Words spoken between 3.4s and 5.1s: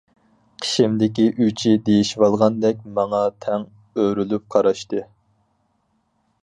تەڭ ئۆرۈلۈپ قاراشتى.